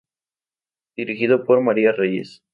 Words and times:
Dirigido 0.97 1.43
por 1.43 1.61
María 1.61 1.91
Reyes. 1.91 2.41